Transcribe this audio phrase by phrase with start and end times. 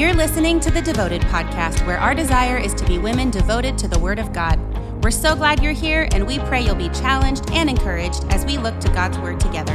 [0.00, 3.86] You're listening to the Devoted Podcast, where our desire is to be women devoted to
[3.86, 4.58] the Word of God.
[5.04, 8.56] We're so glad you're here, and we pray you'll be challenged and encouraged as we
[8.56, 9.74] look to God's Word together.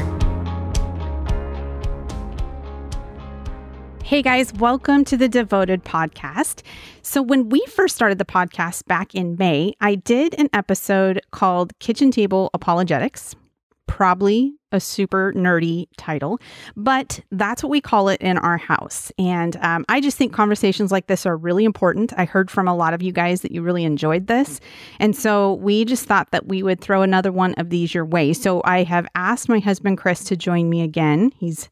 [4.04, 6.64] Hey guys, welcome to the Devoted Podcast.
[7.04, 11.78] So, when we first started the podcast back in May, I did an episode called
[11.78, 13.36] Kitchen Table Apologetics
[13.88, 16.40] probably a super nerdy title,
[16.76, 19.12] but that's what we call it in our house.
[19.18, 22.14] And um, I just think conversations like this are really important.
[22.18, 24.60] I heard from a lot of you guys that you really enjoyed this.
[25.00, 28.34] And so we just thought that we would throw another one of these your way.
[28.34, 31.32] So I have asked my husband, Chris, to join me again.
[31.38, 31.70] He's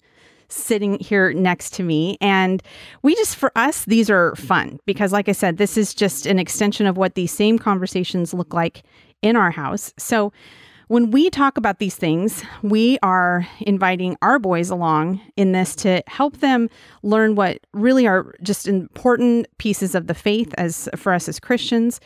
[0.53, 2.17] sitting here next to me.
[2.21, 2.61] And
[3.02, 6.39] we just, for us, these are fun because, like I said, this is just an
[6.39, 8.83] extension of what these same conversations look like
[9.21, 9.93] in our house.
[9.97, 10.31] So,
[10.93, 16.03] when we talk about these things, we are inviting our boys along in this to
[16.05, 16.69] help them
[17.02, 21.99] learn what really are just important pieces of the faith as for us as Christians.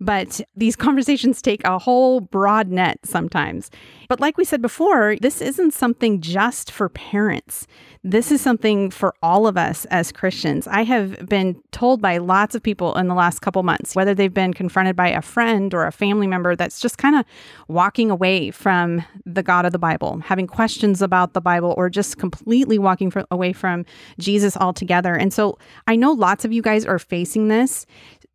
[0.00, 3.70] But these conversations take a whole broad net sometimes.
[4.08, 7.66] But like we said before, this isn't something just for parents.
[8.02, 10.66] This is something for all of us as Christians.
[10.66, 14.32] I have been told by lots of people in the last couple months, whether they've
[14.32, 17.24] been confronted by a friend or a family member that's just kind of
[17.66, 22.18] walking away from the God of the Bible, having questions about the Bible, or just
[22.18, 23.86] completely walking away from
[24.18, 25.14] Jesus altogether.
[25.14, 27.86] And so I know lots of you guys are facing this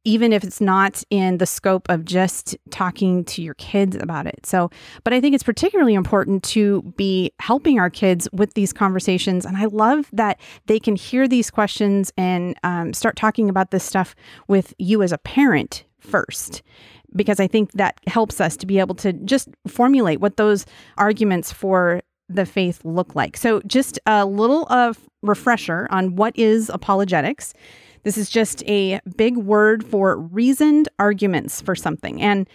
[0.09, 4.43] even if it's not in the scope of just talking to your kids about it.
[4.43, 4.71] So,
[5.03, 9.45] but I think it's particularly important to be helping our kids with these conversations.
[9.45, 13.83] And I love that they can hear these questions and um, start talking about this
[13.83, 14.15] stuff
[14.47, 16.63] with you as a parent first.
[17.15, 20.65] Because I think that helps us to be able to just formulate what those
[20.97, 23.37] arguments for the faith look like.
[23.37, 27.53] So, just a little of refresher on what is apologetics.
[28.03, 32.21] This is just a big word for reasoned arguments for something.
[32.21, 32.47] And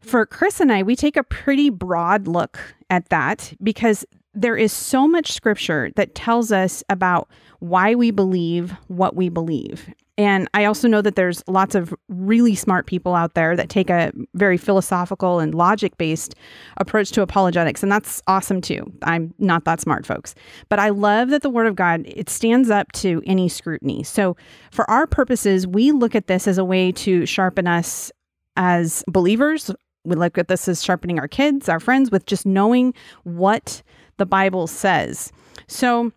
[0.00, 2.58] for Chris and I, we take a pretty broad look
[2.90, 4.04] at that because
[4.34, 7.28] there is so much scripture that tells us about
[7.60, 9.88] why we believe what we believe.
[10.18, 13.88] And I also know that there's lots of really smart people out there that take
[13.88, 16.34] a very philosophical and logic based
[16.76, 17.82] approach to apologetics.
[17.82, 18.92] And that's awesome too.
[19.02, 20.34] I'm not that smart, folks.
[20.68, 24.02] But I love that the Word of God, it stands up to any scrutiny.
[24.02, 24.36] So
[24.70, 28.12] for our purposes, we look at this as a way to sharpen us
[28.56, 29.70] as believers.
[30.04, 32.92] We look at this as sharpening our kids, our friends, with just knowing
[33.24, 33.82] what
[34.18, 35.32] the Bible says.
[35.68, 36.12] So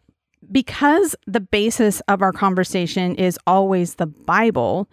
[0.51, 4.89] because the basis of our conversation is always the Bible,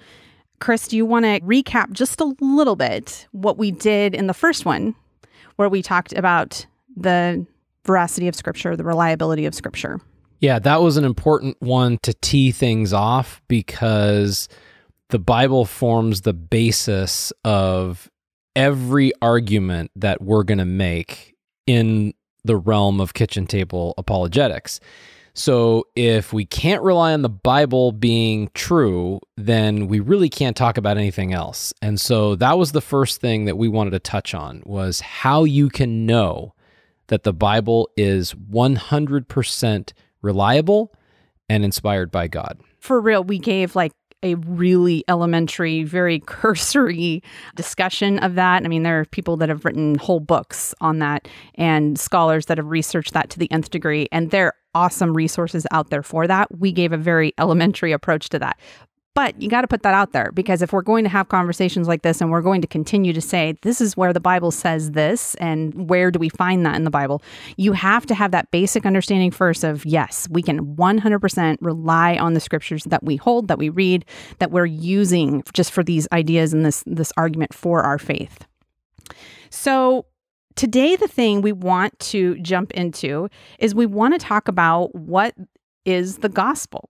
[0.60, 4.34] Chris, do you want to recap just a little bit what we did in the
[4.34, 4.94] first one,
[5.56, 7.44] where we talked about the
[7.84, 10.00] veracity of Scripture, the reliability of Scripture?
[10.40, 14.48] Yeah, that was an important one to tee things off because
[15.10, 18.10] the Bible forms the basis of
[18.56, 21.34] every argument that we're going to make
[21.66, 22.12] in
[22.44, 24.80] the realm of kitchen table apologetics.
[25.34, 30.76] So if we can't rely on the Bible being true, then we really can't talk
[30.76, 31.72] about anything else.
[31.81, 35.44] And so that was the first thing that we wanted to touch on was how
[35.44, 36.54] you can know
[37.06, 40.94] that the Bible is 100% reliable
[41.49, 42.60] and inspired by God.
[42.78, 47.22] For real, we gave like a really elementary, very cursory
[47.56, 48.64] discussion of that.
[48.64, 52.58] I mean, there are people that have written whole books on that and scholars that
[52.58, 54.08] have researched that to the nth degree.
[54.12, 56.48] And there are awesome resources out there for that.
[56.58, 58.58] We gave a very elementary approach to that.
[59.14, 61.86] But you got to put that out there because if we're going to have conversations
[61.86, 64.92] like this and we're going to continue to say, this is where the Bible says
[64.92, 67.22] this and where do we find that in the Bible,
[67.58, 72.32] you have to have that basic understanding first of yes, we can 100% rely on
[72.32, 74.06] the scriptures that we hold, that we read,
[74.38, 78.46] that we're using just for these ideas and this, this argument for our faith.
[79.50, 80.06] So,
[80.54, 83.28] today, the thing we want to jump into
[83.58, 85.34] is we want to talk about what
[85.84, 86.88] is the gospel.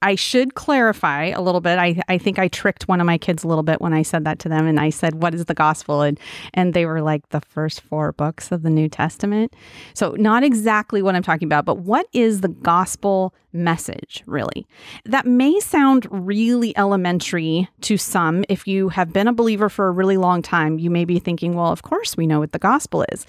[0.00, 1.78] I should clarify a little bit.
[1.78, 4.24] I, I think I tricked one of my kids a little bit when I said
[4.24, 6.02] that to them and I said, What is the gospel?
[6.02, 6.20] And
[6.54, 9.54] and they were like the first four books of the New Testament.
[9.94, 14.66] So not exactly what I'm talking about, but what is the gospel message, really?
[15.04, 18.44] That may sound really elementary to some.
[18.48, 21.54] If you have been a believer for a really long time, you may be thinking,
[21.54, 23.26] well, of course we know what the gospel is.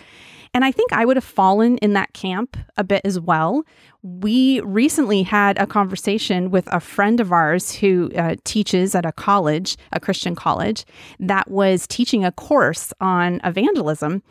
[0.53, 3.63] And I think I would have fallen in that camp a bit as well.
[4.01, 9.11] We recently had a conversation with a friend of ours who uh, teaches at a
[9.11, 10.85] college, a Christian college,
[11.19, 14.23] that was teaching a course on evangelism.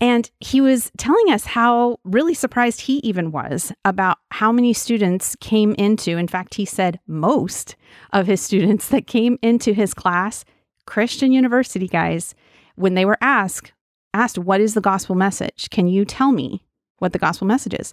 [0.00, 5.36] And he was telling us how really surprised he even was about how many students
[5.36, 7.76] came into, in fact, he said most
[8.12, 10.44] of his students that came into his class,
[10.86, 12.34] Christian university guys,
[12.74, 13.72] when they were asked,
[14.14, 15.68] asked, what is the gospel message?
[15.70, 16.64] Can you tell me
[16.98, 17.92] what the gospel message is?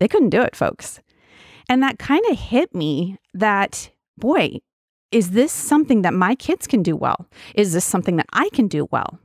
[0.00, 1.00] They couldn't do it, folks.
[1.68, 4.58] And that kind of hit me that, boy,
[5.10, 7.26] is this something that my kids can do well?
[7.54, 9.18] Is this something that I can do well?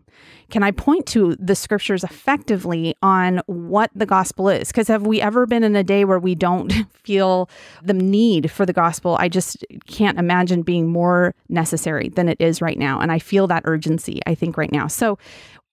[0.50, 4.70] Can I point to the scriptures effectively on what the gospel is?
[4.70, 7.50] Because have we ever been in a day where we don't feel
[7.84, 9.18] the need for the gospel?
[9.20, 13.00] I just can't imagine being more necessary than it is right now.
[13.00, 14.88] And I feel that urgency, I think, right now.
[14.88, 15.18] So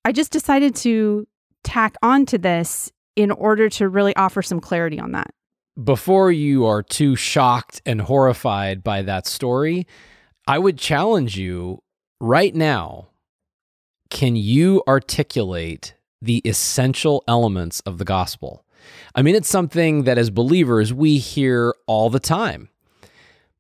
[0.05, 1.27] I just decided to
[1.62, 5.31] tack on to this in order to really offer some clarity on that.
[5.83, 9.87] Before you are too shocked and horrified by that story,
[10.47, 11.83] I would challenge you
[12.21, 13.09] right now
[14.11, 18.65] can you articulate the essential elements of the gospel?
[19.15, 22.69] I mean, it's something that as believers we hear all the time.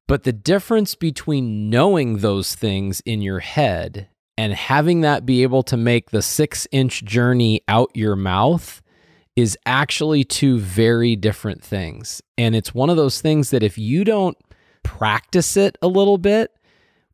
[0.06, 5.62] But the difference between knowing those things in your head and having that be able
[5.64, 8.82] to make the six inch journey out your mouth
[9.36, 12.22] is actually two very different things.
[12.38, 14.36] And it's one of those things that if you don't
[14.82, 16.52] practice it a little bit,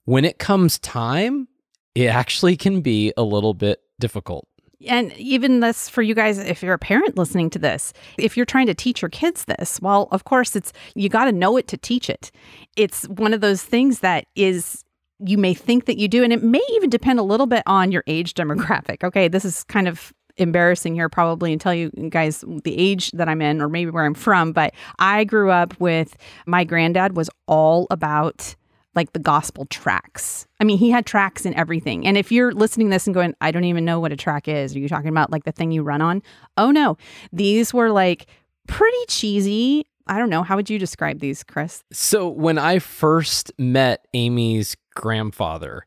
[0.05, 1.49] when it comes time,
[1.95, 4.47] it actually can be a little bit difficult.
[4.87, 8.47] And even this for you guys, if you're a parent listening to this, if you're
[8.47, 11.69] trying to teach your kids this, well, of course, it's you got to know it
[11.69, 12.31] to teach it.
[12.77, 14.83] It's one of those things that is
[15.25, 17.93] you may think that you do, and it may even depend a little bit on
[17.93, 19.05] your age demographic.
[19.05, 23.29] Okay, this is kind of embarrassing here probably and tell you guys the age that
[23.29, 27.29] I'm in or maybe where I'm from, but I grew up with my granddad was
[27.47, 28.55] all about
[28.95, 30.47] like the gospel tracts.
[30.59, 32.07] I mean, he had tracts and everything.
[32.07, 34.75] And if you're listening this and going, I don't even know what a tract is,
[34.75, 36.23] are you talking about like the thing you run on?
[36.57, 36.97] Oh no.
[37.33, 38.27] These were like
[38.67, 39.85] pretty cheesy.
[40.07, 40.43] I don't know.
[40.43, 41.85] How would you describe these, Chris?
[41.93, 45.85] So when I first met Amy's grandfather,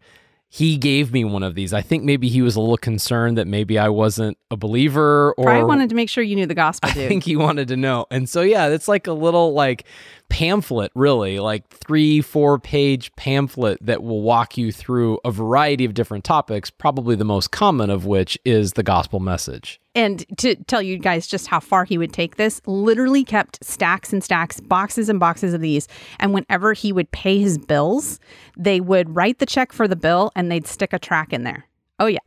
[0.53, 1.73] he gave me one of these.
[1.73, 5.49] I think maybe he was a little concerned that maybe I wasn't a believer or
[5.49, 7.05] I wanted to make sure you knew the gospel, dude.
[7.05, 8.05] I think he wanted to know.
[8.11, 9.85] And so yeah, it's like a little like
[10.29, 15.95] pamphlet really, like 3 4 page pamphlet that will walk you through a variety of
[15.95, 19.81] different topics, probably the most common of which is the gospel message.
[19.95, 24.11] And to tell you guys just how far he would take this, literally kept stacks
[24.11, 25.87] and stacks, boxes and boxes of these.
[26.19, 28.19] And whenever he would pay his bills,
[28.57, 31.67] they would write the check for the bill and they'd stick a tract in there.
[31.99, 32.17] Oh, yeah.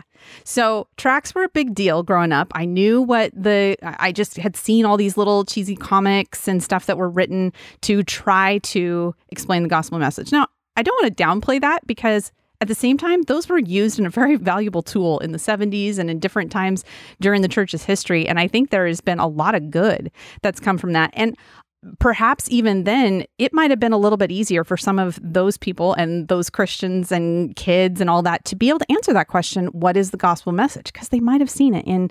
[0.45, 2.53] So tracts were a big deal growing up.
[2.55, 6.87] I knew what the, I just had seen all these little cheesy comics and stuff
[6.87, 7.53] that were written
[7.83, 10.31] to try to explain the gospel message.
[10.31, 10.47] Now,
[10.77, 14.07] I don't want to downplay that because at the same time, those were used in
[14.07, 16.85] a very valuable tool in the 70s and in different times
[17.21, 18.27] during the church's history.
[18.27, 20.11] And I think there has been a lot of good
[20.43, 21.11] that's come from that.
[21.15, 21.37] And
[21.99, 25.57] perhaps even then, it might have been a little bit easier for some of those
[25.57, 29.29] people and those Christians and kids and all that to be able to answer that
[29.29, 30.93] question what is the gospel message?
[30.93, 32.11] Because they might have seen it in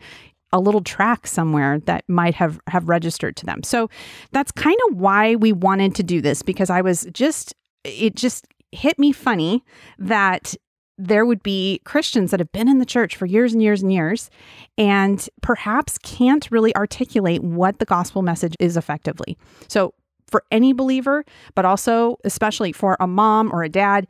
[0.52, 3.64] a little tract somewhere that might have have registered to them.
[3.64, 3.90] So
[4.32, 7.54] that's kind of why we wanted to do this because I was just
[7.84, 9.64] it just hit me funny
[9.98, 10.56] that
[10.98, 13.92] there would be Christians that have been in the church for years and years and
[13.92, 14.30] years
[14.78, 19.38] and perhaps can't really articulate what the gospel message is effectively.
[19.68, 19.94] So,
[20.28, 21.24] for any believer,
[21.54, 24.08] but also especially for a mom or a dad,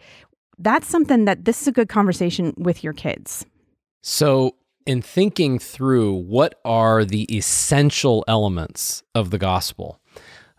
[0.57, 3.45] that's something that this is a good conversation with your kids.
[4.01, 4.55] So,
[4.86, 10.00] in thinking through what are the essential elements of the gospel,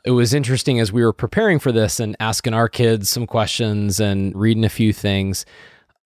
[0.07, 3.99] it was interesting as we were preparing for this and asking our kids some questions
[3.99, 5.45] and reading a few things.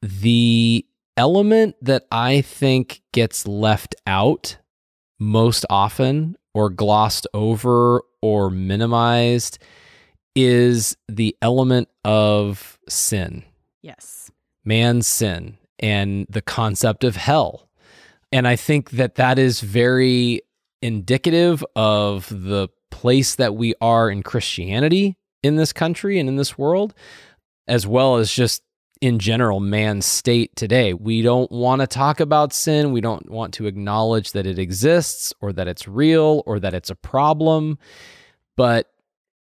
[0.00, 0.86] The
[1.18, 4.56] element that I think gets left out
[5.18, 9.58] most often or glossed over or minimized
[10.34, 13.44] is the element of sin.
[13.82, 14.30] Yes.
[14.64, 17.68] Man's sin and the concept of hell.
[18.32, 20.40] And I think that that is very
[20.80, 26.58] indicative of the place that we are in Christianity in this country and in this
[26.58, 26.94] world,
[27.66, 28.62] as well as just
[29.00, 30.92] in general man's state today.
[30.92, 32.92] We don't want to talk about sin.
[32.92, 36.90] We don't want to acknowledge that it exists or that it's real or that it's
[36.90, 37.78] a problem.
[38.56, 38.90] But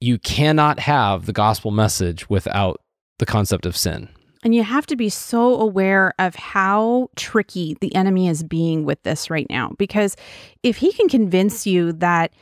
[0.01, 2.81] you cannot have the gospel message without
[3.19, 4.09] the concept of sin.
[4.43, 9.03] And you have to be so aware of how tricky the enemy is being with
[9.03, 9.73] this right now.
[9.79, 10.17] Because
[10.63, 12.33] if he can convince you that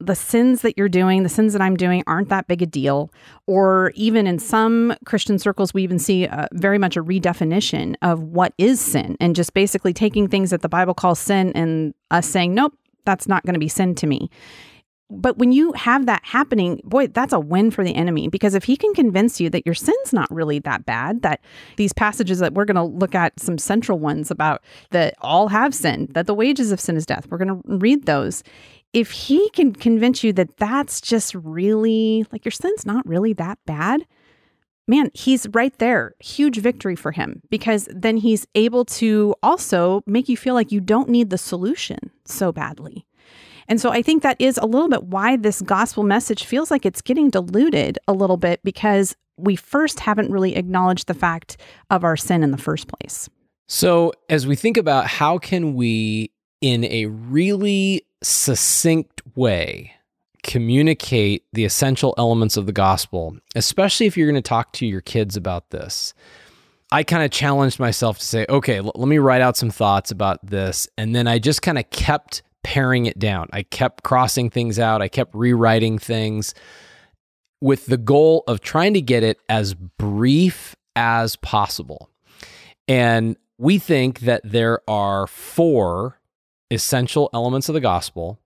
[0.00, 3.12] the sins that you're doing, the sins that I'm doing aren't that big a deal.
[3.46, 8.22] Or even in some Christian circles, we even see uh, very much a redefinition of
[8.22, 12.26] what is sin and just basically taking things that the Bible calls sin and us
[12.26, 12.72] saying, nope,
[13.04, 14.30] that's not going to be sin to me.
[15.10, 18.64] But when you have that happening, boy, that's a win for the enemy because if
[18.64, 21.40] he can convince you that your sin's not really that bad, that
[21.76, 25.74] these passages that we're going to look at some central ones about that all have
[25.74, 28.44] sinned, that the wages of sin is death, we're going to read those.
[28.92, 33.58] If he can convince you that that's just really like your sin's not really that
[33.64, 34.04] bad,
[34.88, 36.14] man, he's right there.
[36.18, 40.80] Huge victory for him because then he's able to also make you feel like you
[40.80, 43.06] don't need the solution so badly.
[43.68, 46.84] And so I think that is a little bit why this gospel message feels like
[46.84, 51.56] it's getting diluted a little bit because we first haven't really acknowledged the fact
[51.88, 53.30] of our sin in the first place.
[53.68, 59.92] So, as we think about how can we in a really succinct way
[60.42, 65.00] communicate the essential elements of the gospel, especially if you're going to talk to your
[65.00, 66.14] kids about this.
[66.92, 70.10] I kind of challenged myself to say, okay, l- let me write out some thoughts
[70.10, 70.88] about this.
[70.98, 73.48] And then I just kind of kept paring it down.
[73.52, 76.54] I kept crossing things out, I kept rewriting things
[77.60, 82.10] with the goal of trying to get it as brief as possible.
[82.88, 86.19] And we think that there are four
[86.70, 88.40] essential elements of the gospel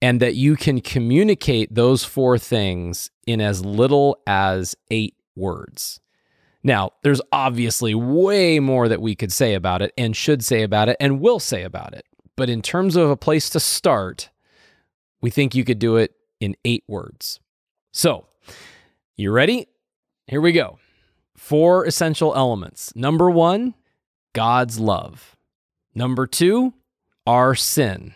[0.00, 6.00] and that you can communicate those four things in as little as eight words.
[6.64, 10.88] Now, there's obviously way more that we could say about it and should say about
[10.88, 12.04] it and will say about it.
[12.36, 14.30] But in terms of a place to start,
[15.20, 17.40] we think you could do it in eight words.
[17.92, 18.26] So,
[19.16, 19.66] you ready?
[20.26, 20.78] Here we go.
[21.36, 22.94] Four essential elements.
[22.96, 23.74] Number one,
[24.32, 25.36] God's love.
[25.94, 26.74] Number two,
[27.26, 28.14] our sin.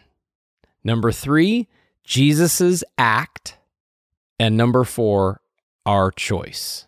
[0.84, 1.68] Number three,
[2.04, 3.58] Jesus's act.
[4.38, 5.40] And number four,
[5.84, 6.86] our choice.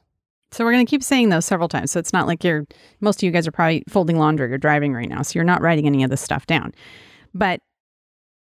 [0.50, 1.90] So we're going to keep saying those several times.
[1.90, 2.66] So it's not like you're,
[3.00, 5.22] most of you guys are probably folding laundry or driving right now.
[5.22, 6.74] So you're not writing any of this stuff down.
[7.34, 7.60] But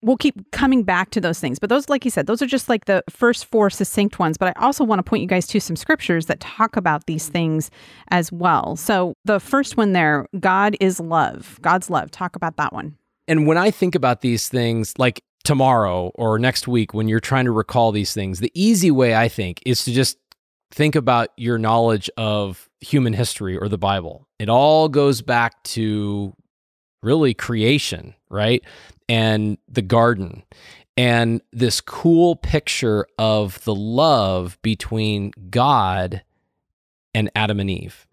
[0.02, 1.58] we'll keep coming back to those things.
[1.58, 4.38] But those, like you said, those are just like the first four succinct ones.
[4.38, 7.28] But I also want to point you guys to some scriptures that talk about these
[7.28, 7.72] things
[8.10, 8.76] as well.
[8.76, 11.58] So the first one there, God is love.
[11.62, 12.12] God's love.
[12.12, 12.98] Talk about that one.
[13.28, 17.46] And when I think about these things, like tomorrow or next week, when you're trying
[17.46, 20.18] to recall these things, the easy way I think is to just
[20.72, 24.28] think about your knowledge of human history or the Bible.
[24.40, 26.34] It all goes back to
[27.02, 28.64] really creation, right?
[29.08, 30.44] And the garden.
[30.98, 36.24] And this cool picture of the love between God
[37.14, 38.08] and Adam and Eve.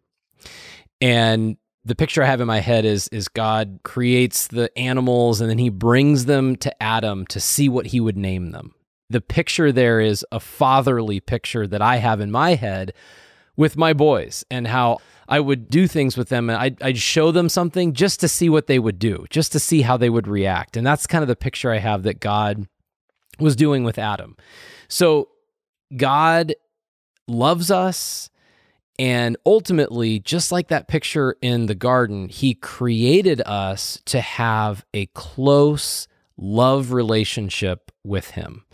[1.00, 5.50] And the picture I have in my head is is God creates the animals and
[5.50, 8.74] then he brings them to Adam to see what he would name them.
[9.10, 12.94] The picture there is a fatherly picture that I have in my head
[13.56, 14.98] with my boys and how
[15.28, 18.48] I would do things with them and I'd, I'd, show them something just to see
[18.48, 20.76] what they would do, just to see how they would react.
[20.76, 22.66] And that's kind of the picture I have that God
[23.38, 24.36] was doing with Adam.
[24.88, 25.28] So
[25.96, 26.54] God
[27.28, 28.30] loves us.
[29.02, 35.06] And ultimately, just like that picture in the garden, he created us to have a
[35.06, 36.06] close
[36.36, 38.64] love relationship with him.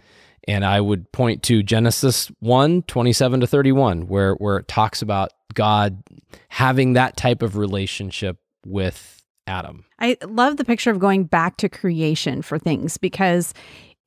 [0.46, 5.32] And I would point to Genesis 1 27 to 31, where, where it talks about
[5.54, 6.02] God
[6.50, 9.86] having that type of relationship with Adam.
[9.98, 13.54] I love the picture of going back to creation for things because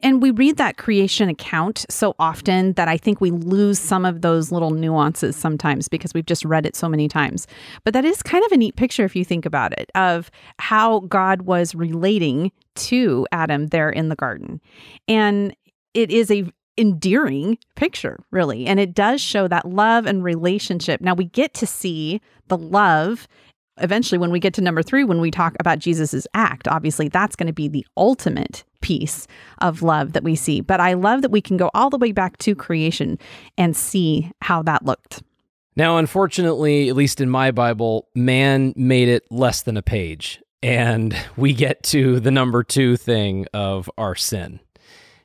[0.04, 4.22] and we read that creation account so often that I think we lose some of
[4.22, 7.48] those little nuances sometimes because we've just read it so many times.
[7.84, 11.02] But that is kind of a neat picture if you think about it of how
[11.02, 14.62] God was relating to Adam there in the garden.
[15.08, 15.56] And
[15.94, 16.46] it is a
[16.78, 21.68] endearing picture really and it does show that love and relationship now we get to
[21.68, 23.28] see the love
[23.78, 27.36] eventually when we get to number 3 when we talk about Jesus's act obviously that's
[27.36, 29.28] going to be the ultimate piece
[29.60, 30.62] of love that we see.
[30.62, 33.18] But i love that we can go all the way back to creation
[33.58, 35.24] and see how that looked.
[35.76, 41.16] Now unfortunately at least in my bible man made it less than a page and
[41.38, 44.60] we get to the number 2 thing of our sin.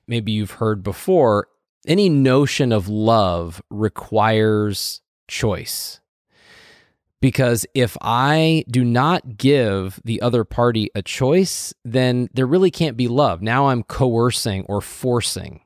[0.08, 1.48] Maybe you've heard before,
[1.86, 6.00] any notion of love requires choice.
[7.20, 12.96] Because if I do not give the other party a choice, then there really can't
[12.96, 13.42] be love.
[13.42, 15.60] Now I'm coercing or forcing.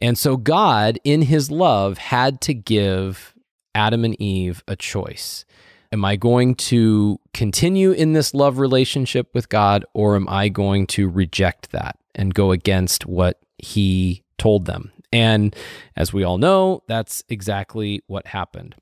[0.00, 3.34] And so God, in his love, had to give
[3.74, 5.44] Adam and Eve a choice.
[5.92, 10.86] Am I going to continue in this love relationship with God, or am I going
[10.88, 14.92] to reject that and go against what he told them.
[15.12, 15.54] And
[15.96, 18.74] as we all know, that's exactly what happened.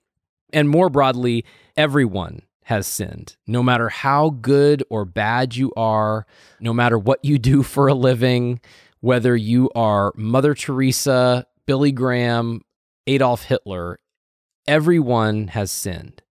[0.53, 1.45] And more broadly,
[1.77, 3.37] everyone has sinned.
[3.47, 6.27] No matter how good or bad you are,
[6.61, 8.61] no matter what you do for a living,
[9.01, 12.63] whether you are Mother Teresa, Billy Graham,
[13.07, 14.01] Adolf Hitler,
[14.67, 16.23] everyone has sinned.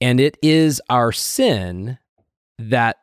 [0.00, 1.98] And it is our sin
[2.58, 2.96] that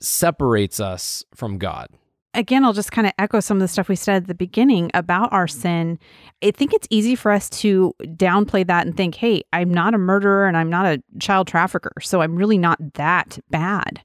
[0.00, 1.88] separates us from God
[2.34, 4.90] again, I'll just kind of echo some of the stuff we said at the beginning
[4.94, 5.60] about our mm-hmm.
[5.60, 5.98] sin.
[6.42, 9.98] I think it's easy for us to downplay that and think, hey, I'm not a
[9.98, 11.92] murderer and I'm not a child trafficker.
[12.00, 14.02] So I'm really not that bad.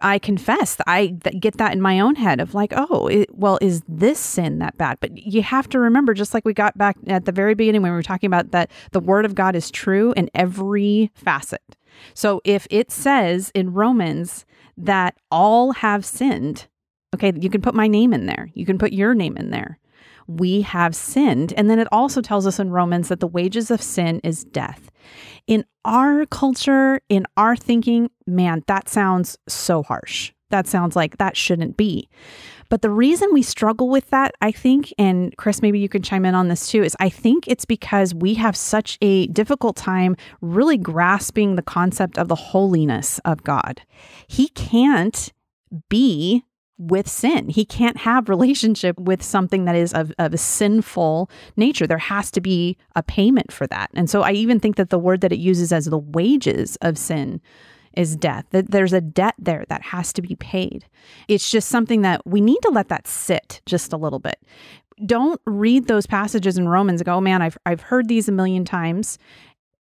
[0.00, 3.82] I confess I get that in my own head of like, oh, it, well, is
[3.88, 4.98] this sin that bad?
[5.00, 7.90] But you have to remember, just like we got back at the very beginning when
[7.90, 11.76] we were talking about that the word of God is true in every facet.
[12.14, 14.46] So if it says in Romans
[14.76, 16.68] that all have sinned,
[17.14, 18.50] Okay, you can put my name in there.
[18.54, 19.78] You can put your name in there.
[20.26, 21.54] We have sinned.
[21.54, 24.90] And then it also tells us in Romans that the wages of sin is death.
[25.46, 30.32] In our culture, in our thinking, man, that sounds so harsh.
[30.50, 32.08] That sounds like that shouldn't be.
[32.70, 36.26] But the reason we struggle with that, I think, and Chris, maybe you can chime
[36.26, 40.16] in on this too, is I think it's because we have such a difficult time
[40.42, 43.82] really grasping the concept of the holiness of God.
[44.26, 45.32] He can't
[45.88, 46.44] be
[46.78, 47.48] with sin.
[47.48, 51.86] He can't have relationship with something that is of, of a sinful nature.
[51.86, 53.90] There has to be a payment for that.
[53.94, 56.96] And so I even think that the word that it uses as the wages of
[56.96, 57.40] sin
[57.94, 58.44] is death.
[58.50, 60.86] That there's a debt there that has to be paid.
[61.26, 64.40] It's just something that we need to let that sit just a little bit.
[65.04, 68.32] Don't read those passages in Romans and go, oh, man, I've, I've heard these a
[68.32, 69.18] million times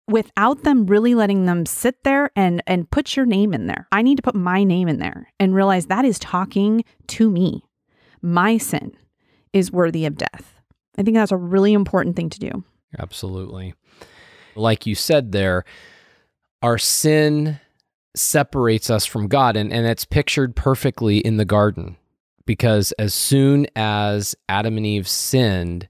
[0.09, 3.87] without them really letting them sit there and and put your name in there.
[3.93, 7.65] I need to put my name in there and realize that is talking to me.
[8.21, 8.97] My sin
[9.53, 10.61] is worthy of death.
[10.99, 12.65] I think that's a really important thing to do.
[12.99, 13.75] Absolutely.
[14.55, 15.65] Like you said there,
[16.63, 17.59] our sin
[18.15, 21.97] separates us from God and and it's pictured perfectly in the garden
[22.45, 25.89] because as soon as Adam and Eve sinned,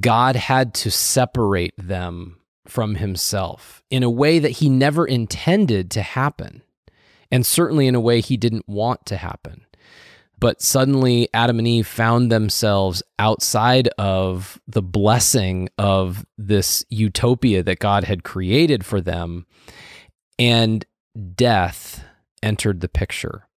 [0.00, 6.02] God had to separate them from himself in a way that he never intended to
[6.02, 6.62] happen,
[7.30, 9.66] and certainly in a way he didn't want to happen.
[10.38, 17.78] But suddenly, Adam and Eve found themselves outside of the blessing of this utopia that
[17.78, 19.46] God had created for them,
[20.38, 20.84] and
[21.34, 22.04] death
[22.42, 23.48] entered the picture.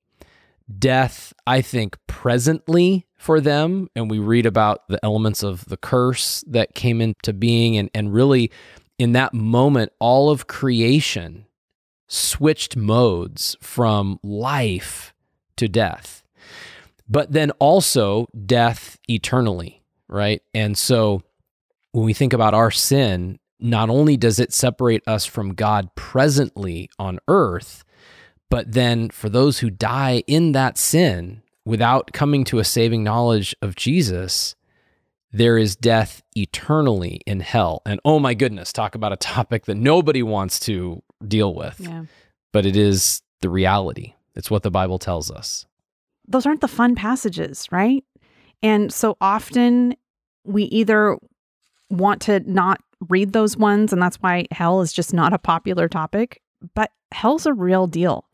[0.78, 6.44] Death, I think, presently for them, and we read about the elements of the curse
[6.48, 8.52] that came into being, and, and really
[9.00, 11.46] in that moment, all of creation
[12.08, 15.14] switched modes from life
[15.56, 16.24] to death,
[17.08, 20.42] but then also death eternally, right?
[20.54, 21.24] And so
[21.94, 26.90] when we think about our sin, not only does it separate us from God presently
[27.00, 27.84] on earth,
[28.50, 33.56] but then for those who die in that sin without coming to a saving knowledge
[33.62, 34.56] of Jesus,
[35.32, 37.82] there is death eternally in hell.
[37.86, 41.80] And oh my goodness, talk about a topic that nobody wants to deal with.
[41.80, 42.06] Yeah.
[42.52, 44.14] But it is the reality.
[44.36, 45.66] It's what the Bible tells us.
[46.28, 48.04] Those aren't the fun passages, right?
[48.62, 49.96] And so often
[50.44, 51.18] we either
[51.90, 55.88] want to not read those ones, and that's why hell is just not a popular
[55.88, 56.42] topic,
[56.76, 58.26] but hell's a real deal.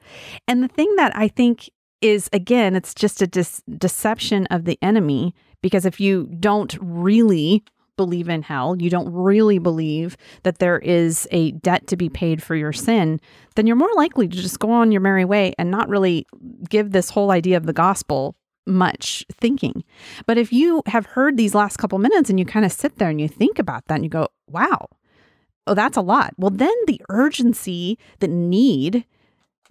[0.47, 1.69] And the thing that I think
[2.01, 5.33] is, again, it's just a dis- deception of the enemy
[5.65, 7.63] because if you don't really
[7.97, 12.43] believe in hell, you don't really believe that there is a debt to be paid
[12.43, 13.19] for your sin,
[13.55, 16.27] then you're more likely to just go on your merry way and not really
[16.69, 18.35] give this whole idea of the gospel
[18.67, 19.83] much thinking.
[20.27, 23.09] But if you have heard these last couple minutes and you kind of sit there
[23.09, 24.87] and you think about that and you go, wow,
[25.65, 26.35] oh, that's a lot.
[26.37, 29.03] Well, then the urgency, the need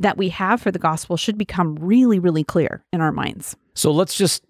[0.01, 3.55] that we have for the gospel should become really, really clear in our minds.
[3.75, 4.43] So let's just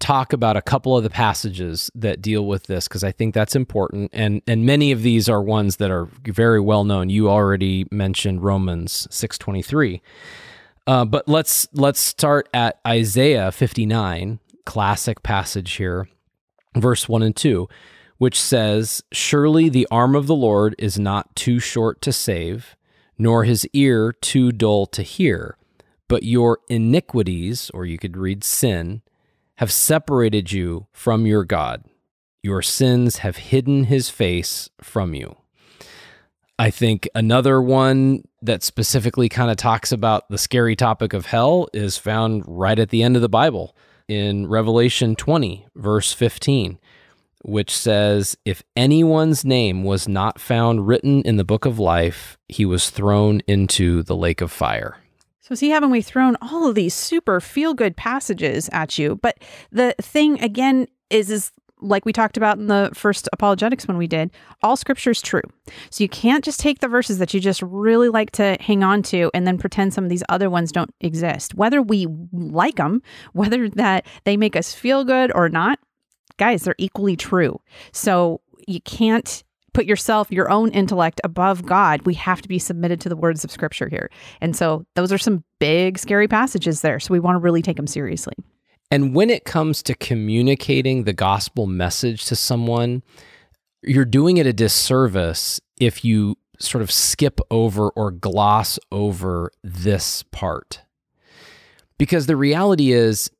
[0.00, 3.56] talk about a couple of the passages that deal with this because I think that's
[3.56, 7.10] important and and many of these are ones that are very well known.
[7.10, 10.00] You already mentioned Romans 6:23.
[10.86, 16.08] Uh, but let's let's start at Isaiah 59, classic passage here,
[16.74, 17.68] verse 1 and 2,
[18.16, 22.74] which says, "Surely the arm of the Lord is not too short to save,
[23.18, 25.58] nor his ear too dull to hear,
[26.08, 29.02] but your iniquities, or you could read sin,
[29.58, 31.84] have separated you from your God.
[32.44, 35.36] Your sins have hidden his face from you.
[36.60, 41.68] I think another one that specifically kind of talks about the scary topic of hell
[41.72, 43.76] is found right at the end of the Bible.
[44.06, 46.78] in Revelation 20, verse 15,
[47.44, 52.64] which says, If anyone's name was not found written in the book of life, he
[52.64, 54.96] was thrown into the lake of fire.
[55.48, 59.16] So, see, haven't we thrown all of these super feel good passages at you?
[59.16, 59.38] But
[59.72, 64.06] the thing again is, is like we talked about in the first apologetics when we
[64.06, 64.30] did,
[64.62, 65.40] all scripture is true.
[65.88, 69.02] So you can't just take the verses that you just really like to hang on
[69.04, 71.54] to and then pretend some of these other ones don't exist.
[71.54, 73.00] Whether we like them,
[73.32, 75.78] whether that they make us feel good or not,
[76.36, 77.58] guys, they're equally true.
[77.92, 79.44] So you can't
[79.78, 82.02] put yourself, your own intellect above God.
[82.02, 84.10] We have to be submitted to the words of scripture here.
[84.40, 86.98] And so those are some big, scary passages there.
[86.98, 88.34] So we want to really take them seriously.
[88.90, 93.04] And when it comes to communicating the gospel message to someone,
[93.84, 100.24] you're doing it a disservice if you sort of skip over or gloss over this
[100.32, 100.82] part.
[101.98, 103.30] Because the reality is,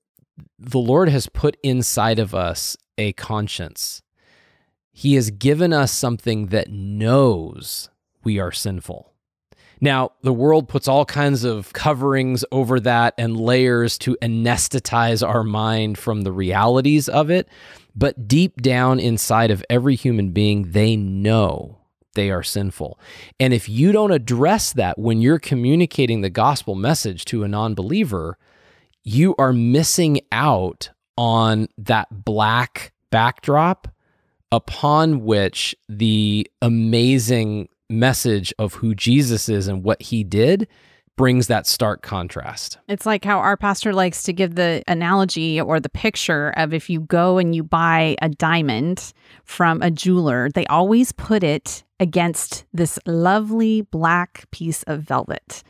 [0.57, 4.03] the Lord has put inside of us a conscience.
[4.99, 7.89] He has given us something that knows
[8.25, 9.13] we are sinful.
[9.81, 15.45] Now, the world puts all kinds of coverings over that and layers to anesthetize our
[15.45, 17.49] mind from the realities of it.
[17.95, 21.79] But deep down inside of every human being, they know
[22.17, 22.99] they are sinful.
[23.39, 27.77] And if you don't address that when you're communicating the gospel message to a non
[27.77, 28.37] believer,
[29.05, 33.87] you are missing out on that black backdrop
[34.53, 40.69] upon which the amazing message of who Jesus is and what he did
[41.17, 42.79] brings that stark contrast.
[42.89, 46.89] It's like how our pastor likes to give the analogy or the picture of if
[46.89, 49.13] you go and you buy a diamond
[49.45, 55.65] from a jeweler, they always put it against this lovely black piece of velvet.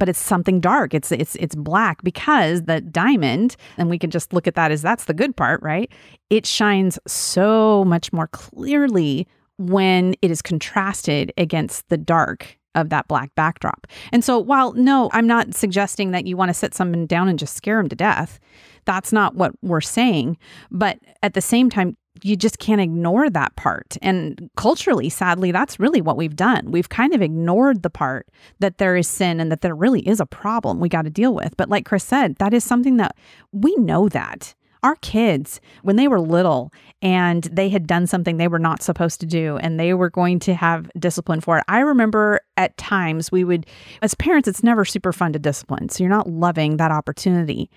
[0.00, 0.94] But it's something dark.
[0.94, 4.82] It's it's it's black because the diamond, and we can just look at that as
[4.82, 5.92] that's the good part, right?
[6.30, 13.08] It shines so much more clearly when it is contrasted against the dark of that
[13.08, 13.86] black backdrop.
[14.12, 17.38] And so, while no, I'm not suggesting that you want to sit someone down and
[17.38, 18.40] just scare them to death.
[18.86, 20.38] That's not what we're saying.
[20.70, 23.96] But at the same time, you just can't ignore that part.
[24.02, 26.70] And culturally, sadly, that's really what we've done.
[26.70, 30.20] We've kind of ignored the part that there is sin and that there really is
[30.20, 31.56] a problem we got to deal with.
[31.56, 33.16] But like Chris said, that is something that
[33.52, 38.48] we know that our kids, when they were little and they had done something they
[38.48, 41.80] were not supposed to do and they were going to have discipline for it, I
[41.80, 43.66] remember at times we would,
[44.02, 45.88] as parents, it's never super fun to discipline.
[45.90, 47.70] So you're not loving that opportunity.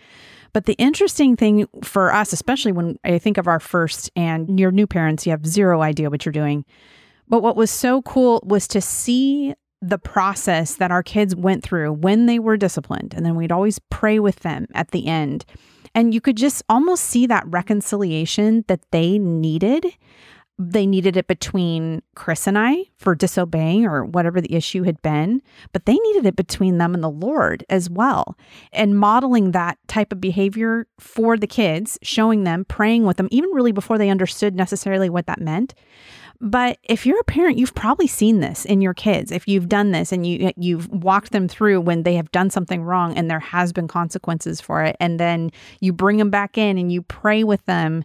[0.54, 4.72] But the interesting thing for us, especially when I think of our first and your
[4.72, 6.64] new parents, you have zero idea what you're doing.
[7.28, 11.92] But what was so cool was to see the process that our kids went through
[11.92, 13.14] when they were disciplined.
[13.14, 15.44] And then we'd always pray with them at the end.
[15.96, 19.86] And you could just almost see that reconciliation that they needed.
[20.72, 25.42] They needed it between Chris and I for disobeying or whatever the issue had been,
[25.74, 28.38] but they needed it between them and the Lord as well.
[28.72, 33.50] And modeling that type of behavior for the kids, showing them, praying with them, even
[33.50, 35.74] really before they understood necessarily what that meant.
[36.40, 39.32] But if you're a parent, you've probably seen this in your kids.
[39.32, 42.84] If you've done this and you you've walked them through when they have done something
[42.84, 46.78] wrong and there has been consequences for it and then you bring them back in
[46.78, 48.04] and you pray with them,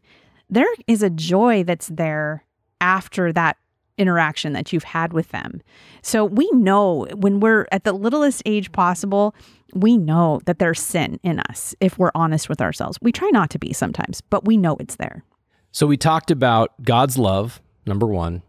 [0.49, 2.45] there is a joy that's there
[2.89, 3.59] after that
[3.99, 5.61] interaction that you've had with them.
[6.03, 9.35] So we know when we're at the littlest age possible,
[9.75, 12.99] we know that there's sin in us if we're honest with ourselves.
[13.03, 15.25] We try not to be sometimes, but we know it's there.
[15.71, 18.43] So we talked about God's love number one,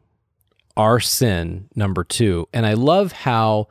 [0.78, 2.47] our sin, number two.
[2.54, 3.67] And I love how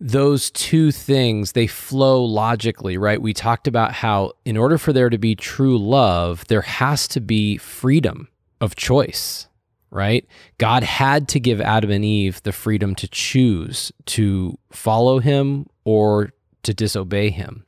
[0.00, 5.10] those two things they flow logically right we talked about how in order for there
[5.10, 8.28] to be true love there has to be freedom
[8.60, 9.47] of choice
[9.90, 10.26] right
[10.58, 16.30] god had to give adam and eve the freedom to choose to follow him or
[16.62, 17.64] to disobey him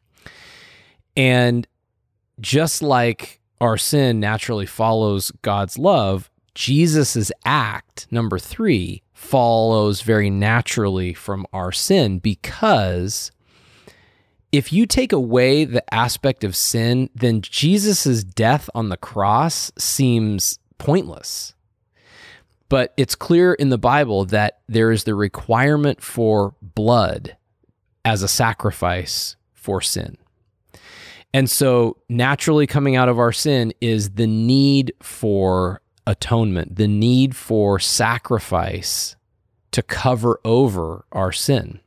[1.17, 1.67] and
[2.41, 11.15] just like our sin naturally follows god's love Jesus's act, number three, follows very naturally
[11.15, 13.31] from our sin because
[14.53, 20.59] if you take away the aspect of sin, then Jesus's death on the cross seems
[20.79, 21.55] pointless.
[22.71, 27.37] But it's clear in the Bible that there is the requirement for blood
[28.05, 30.17] as a sacrifice for sin.
[31.35, 37.37] And so, naturally, coming out of our sin is the need for atonement, the need
[37.37, 39.17] for sacrifice
[39.73, 41.81] to cover over our sin.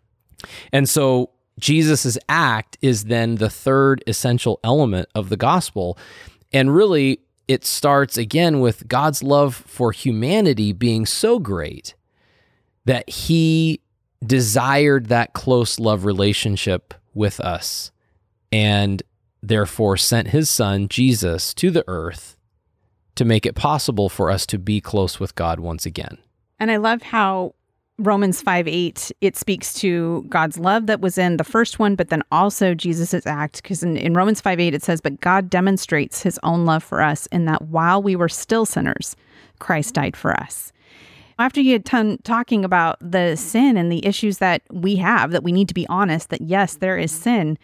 [0.72, 5.98] And so Jesus' act is then the third essential element of the gospel.
[6.52, 11.96] And really, it starts again with God's love for humanity being so great
[12.86, 13.82] that he
[14.26, 17.92] desired that close love relationship with us
[18.52, 19.04] and
[19.42, 22.38] therefore sent his son, Jesus, to the earth
[23.16, 26.18] to make it possible for us to be close with God once again.
[26.60, 27.56] And I love how
[28.00, 32.10] Romans 5 8, it speaks to God's love that was in the first one, but
[32.10, 33.62] then also Jesus' act.
[33.62, 37.02] Because in, in Romans 5 8, it says, But God demonstrates his own love for
[37.02, 39.16] us in that while we were still sinners,
[39.60, 40.74] Christ died for us.
[41.38, 45.44] After you had done talking about the sin and the issues that we have, that
[45.44, 47.58] we need to be honest, that yes, there is sin,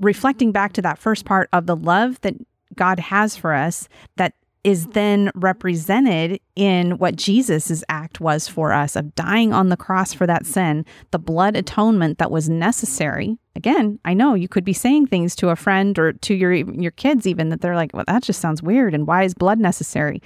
[0.00, 2.34] reflecting back to that first part of the love that
[2.74, 4.34] God has for us, that
[4.66, 10.12] is then represented in what Jesus' act was for us of dying on the cross
[10.12, 13.38] for that sin, the blood atonement that was necessary.
[13.54, 16.90] Again, I know you could be saying things to a friend or to your your
[16.90, 20.20] kids even that they're like, "Well, that just sounds weird and why is blood necessary?"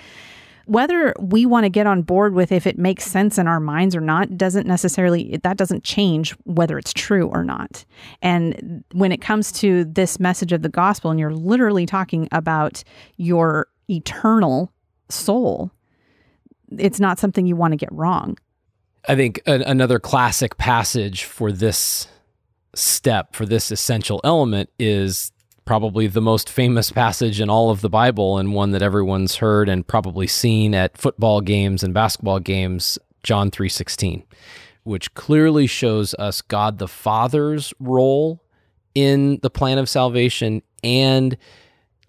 [0.65, 3.95] Whether we want to get on board with if it makes sense in our minds
[3.95, 7.85] or not doesn't necessarily that doesn't change whether it's true or not.
[8.23, 12.83] And when it comes to this message of the gospel and you're literally talking about
[13.19, 14.73] your eternal
[15.09, 15.71] soul,
[16.79, 18.39] it's not something you want to get wrong.
[19.09, 22.07] I think another classic passage for this
[22.75, 25.33] step, for this essential element, is
[25.65, 29.69] probably the most famous passage in all of the Bible and one that everyone's heard
[29.69, 34.25] and probably seen at football games and basketball games, John 3:16,
[34.83, 38.43] which clearly shows us God the Father's role
[38.95, 41.37] in the plan of salvation and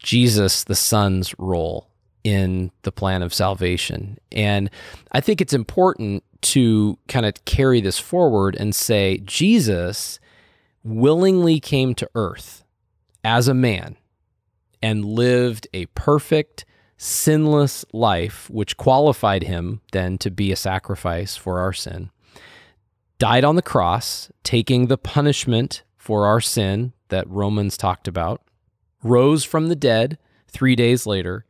[0.04, 1.88] Jesus, the Son's role
[2.24, 4.18] in the plan of salvation.
[4.32, 4.70] And
[5.12, 10.20] I think it's important to kind of carry this forward and say Jesus
[10.84, 12.64] willingly came to earth
[13.24, 13.98] as a man
[14.82, 16.66] and lived a perfect,
[16.98, 22.10] sinless life, which qualified him then to be a sacrifice for our sin.
[23.20, 28.42] Died on the cross, taking the punishment for our sin that Romans talked about
[29.04, 31.46] rose from the dead three days later,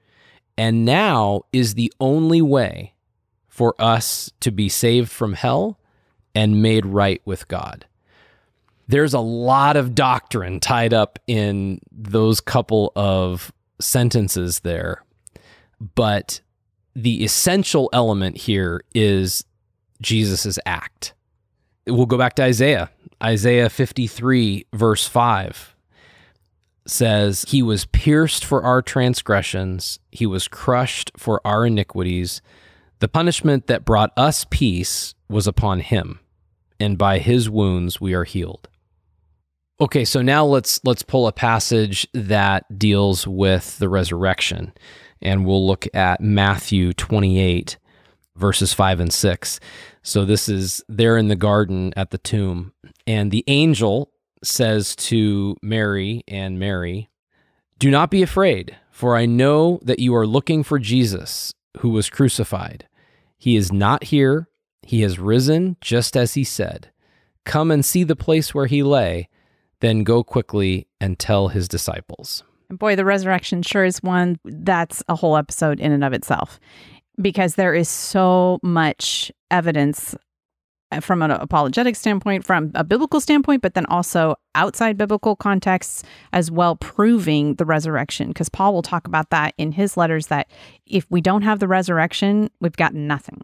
[0.57, 2.93] and now is the only way
[3.47, 5.79] for us to be saved from hell
[6.33, 7.85] and made right with God.
[8.87, 15.03] There's a lot of doctrine tied up in those couple of sentences there,
[15.95, 16.41] but
[16.95, 19.45] the essential element here is
[20.01, 21.13] Jesus' act.
[21.87, 22.89] We'll go back to Isaiah.
[23.23, 25.75] Isaiah 53, verse 5
[26.85, 32.41] says, He was pierced for our transgressions, He was crushed for our iniquities.
[32.99, 36.19] The punishment that brought us peace was upon Him,
[36.79, 38.69] and by His wounds we are healed.
[39.79, 44.73] Okay, so now let's let's pull a passage that deals with the resurrection,
[45.21, 47.77] and we'll look at Matthew 28
[48.35, 49.59] verses 5 and 6.
[50.03, 52.73] So this is there in the garden at the tomb,
[53.05, 54.11] and the angel
[54.43, 57.09] says to Mary and Mary,
[57.79, 62.09] Do not be afraid, for I know that you are looking for Jesus, who was
[62.09, 62.87] crucified.
[63.37, 64.47] He is not here,
[64.83, 66.91] he has risen just as he said.
[67.45, 69.29] Come and see the place where he lay,
[69.79, 72.43] then go quickly and tell his disciples.
[72.69, 76.59] Boy, the resurrection sure is one that's a whole episode in and of itself
[77.19, 80.15] because there is so much evidence
[80.91, 86.03] Uh, from an apologetic standpoint, from a biblical standpoint, but then also outside biblical contexts
[86.33, 88.27] as well, proving the resurrection.
[88.27, 90.51] Because Paul will talk about that in his letters that
[90.85, 93.41] if we don't have the resurrection, we've got nothing.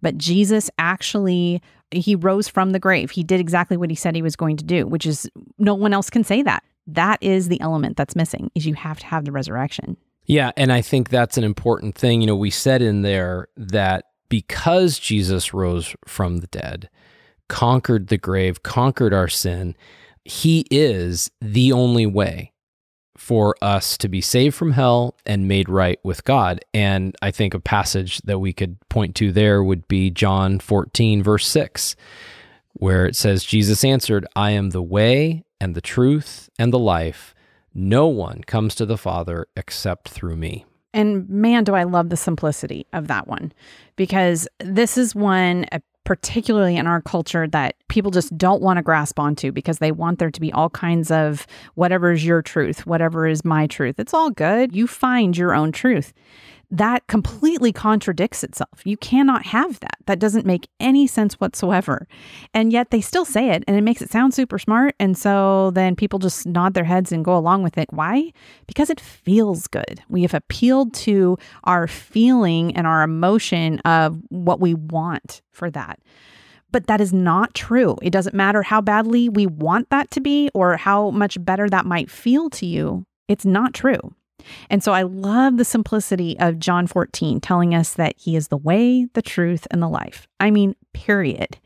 [0.00, 3.10] But Jesus actually, he rose from the grave.
[3.10, 5.28] He did exactly what he said he was going to do, which is
[5.58, 6.62] no one else can say that.
[6.86, 9.98] That is the element that's missing is you have to have the resurrection.
[10.24, 12.20] Yeah, and I think that's an important thing.
[12.20, 16.88] You know, we said in there that because Jesus rose from the dead,
[17.48, 19.76] conquered the grave, conquered our sin,
[20.24, 22.52] he is the only way
[23.16, 26.60] for us to be saved from hell and made right with God.
[26.74, 31.22] And I think a passage that we could point to there would be John 14,
[31.22, 31.96] verse 6,
[32.74, 37.34] where it says, Jesus answered, I am the way and the truth and the life.
[37.72, 40.66] No one comes to the Father except through me.
[40.96, 43.52] And man, do I love the simplicity of that one
[43.96, 48.82] because this is one, uh, particularly in our culture, that people just don't want to
[48.82, 52.86] grasp onto because they want there to be all kinds of whatever is your truth,
[52.86, 54.00] whatever is my truth.
[54.00, 54.74] It's all good.
[54.74, 56.14] You find your own truth.
[56.70, 58.82] That completely contradicts itself.
[58.84, 59.98] You cannot have that.
[60.06, 62.08] That doesn't make any sense whatsoever.
[62.52, 64.94] And yet they still say it and it makes it sound super smart.
[64.98, 67.92] And so then people just nod their heads and go along with it.
[67.92, 68.32] Why?
[68.66, 70.02] Because it feels good.
[70.08, 76.00] We have appealed to our feeling and our emotion of what we want for that.
[76.72, 77.96] But that is not true.
[78.02, 81.86] It doesn't matter how badly we want that to be or how much better that
[81.86, 83.06] might feel to you.
[83.28, 84.14] It's not true.
[84.70, 88.56] And so I love the simplicity of John 14 telling us that he is the
[88.56, 90.26] way, the truth, and the life.
[90.40, 91.58] I mean, period.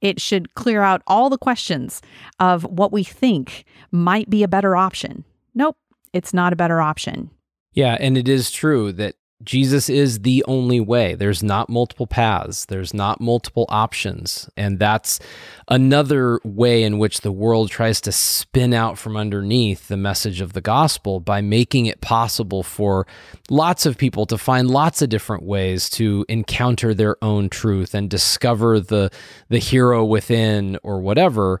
[0.00, 2.00] It should clear out all the questions
[2.38, 5.24] of what we think might be a better option.
[5.54, 5.76] Nope,
[6.12, 7.30] it's not a better option.
[7.72, 11.14] Yeah, and it is true that Jesus is the only way.
[11.14, 14.50] There's not multiple paths, there's not multiple options.
[14.56, 15.20] And that's
[15.68, 20.54] another way in which the world tries to spin out from underneath the message of
[20.54, 23.06] the gospel by making it possible for
[23.48, 28.10] lots of people to find lots of different ways to encounter their own truth and
[28.10, 29.10] discover the,
[29.48, 31.60] the hero within or whatever.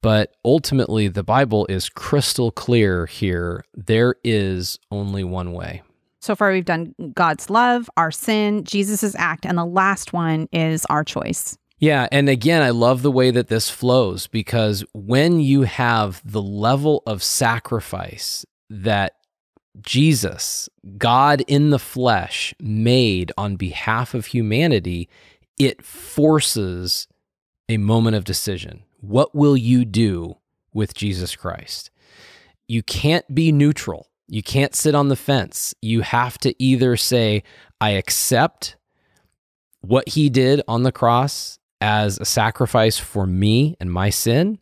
[0.00, 3.64] But ultimately, the Bible is crystal clear here.
[3.74, 5.82] There is only one way.
[6.26, 10.84] So far, we've done God's love, our sin, Jesus's act, and the last one is
[10.86, 11.56] our choice.
[11.78, 12.08] Yeah.
[12.10, 17.04] And again, I love the way that this flows because when you have the level
[17.06, 19.12] of sacrifice that
[19.80, 25.08] Jesus, God in the flesh, made on behalf of humanity,
[25.60, 27.06] it forces
[27.68, 28.82] a moment of decision.
[29.00, 30.38] What will you do
[30.74, 31.92] with Jesus Christ?
[32.66, 34.08] You can't be neutral.
[34.28, 35.74] You can't sit on the fence.
[35.80, 37.42] You have to either say,
[37.80, 38.76] I accept
[39.80, 44.58] what he did on the cross as a sacrifice for me and my sin,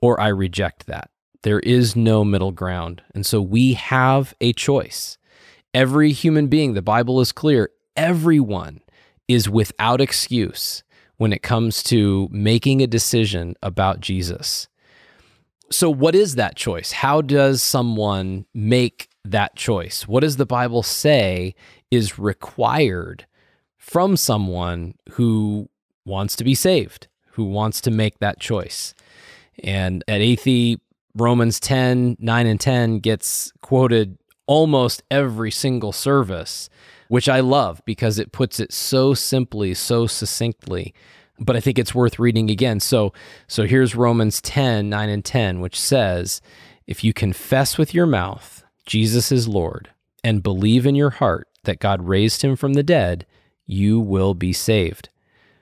[0.00, 1.10] or I reject that.
[1.42, 3.02] There is no middle ground.
[3.14, 5.18] And so we have a choice.
[5.74, 8.80] Every human being, the Bible is clear, everyone
[9.26, 10.82] is without excuse
[11.16, 14.68] when it comes to making a decision about Jesus.
[15.70, 16.92] So, what is that choice?
[16.92, 20.06] How does someone make that choice?
[20.06, 21.54] What does the Bible say
[21.90, 23.26] is required
[23.76, 25.68] from someone who
[26.04, 28.94] wants to be saved, who wants to make that choice?
[29.62, 30.78] And at Athey,
[31.14, 36.68] Romans 10, 9 and 10 gets quoted almost every single service,
[37.08, 40.94] which I love because it puts it so simply, so succinctly
[41.38, 42.80] but I think it's worth reading again.
[42.80, 43.12] So,
[43.46, 46.40] so here's Romans 10, 9 and 10, which says,
[46.86, 49.90] If you confess with your mouth Jesus is Lord
[50.24, 53.26] and believe in your heart that God raised him from the dead,
[53.66, 55.10] you will be saved.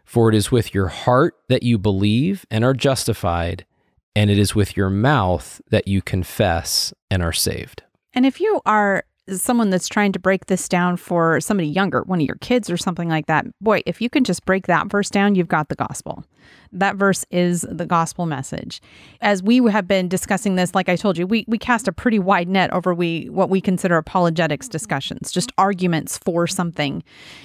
[0.05, 3.67] For it is with your heart that you believe and are justified,
[4.15, 7.83] and it is with your mouth that you confess and are saved.
[8.15, 12.21] And if you are someone that's trying to break this down for somebody younger, one
[12.21, 15.11] of your kids or something like that, boy, if you can just break that verse
[15.11, 16.25] down, you've got the gospel.
[16.73, 18.81] That verse is the gospel message.
[19.21, 22.19] As we have been discussing this, like I told you, we, we cast a pretty
[22.19, 27.03] wide net over we what we consider apologetics discussions, just arguments for something.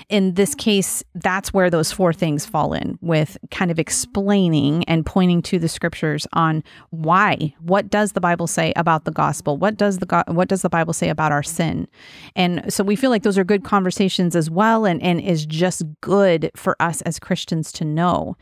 [0.10, 5.06] In this case, that's where those four things fall in with kind of explaining and
[5.06, 7.54] pointing to the scriptures on why.
[7.60, 9.58] What does the Bible say about the gospel?
[9.58, 11.88] What does the what does the Bible say about our sin?
[12.36, 15.84] And so we feel like those are good conversations as well and, and is just
[16.02, 18.36] good for us as Christians to know.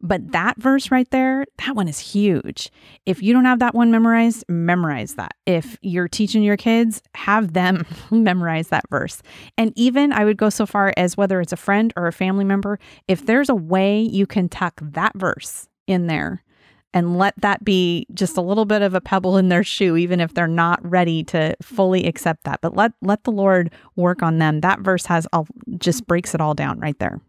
[0.00, 2.70] But that verse right there, that one is huge.
[3.06, 5.34] If you don't have that one memorized, memorize that.
[5.46, 9.22] If you're teaching your kids, have them memorize that verse.
[9.56, 12.44] And even I would go so far as whether it's a friend or a family
[12.44, 16.44] member, if there's a way you can tuck that verse in there
[16.94, 20.20] and let that be just a little bit of a pebble in their shoe even
[20.20, 24.38] if they're not ready to fully accept that but let let the lord work on
[24.38, 25.46] them that verse has all
[25.78, 27.20] just breaks it all down right there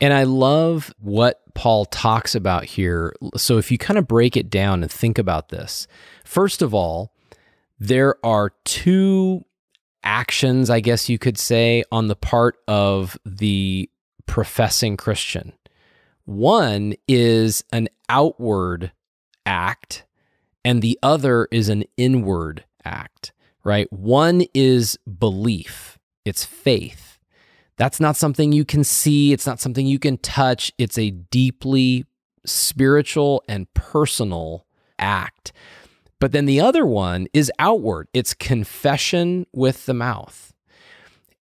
[0.00, 3.14] and I love what Paul talks about here.
[3.36, 5.86] So if you kind of break it down and think about this,
[6.24, 7.12] first of all,
[7.78, 9.44] there are two
[10.02, 13.88] actions, I guess you could say, on the part of the
[14.26, 15.52] professing Christian.
[16.24, 18.92] One is an outward
[19.46, 20.04] act,
[20.64, 23.92] and the other is an inward act, right?
[23.92, 27.13] One is belief, it's faith
[27.76, 30.72] that's not something you can see, it's not something you can touch.
[30.78, 32.04] It's a deeply
[32.46, 34.66] spiritual and personal
[34.98, 35.52] act.
[36.20, 40.52] But then the other one is outward, it's confession with the mouth.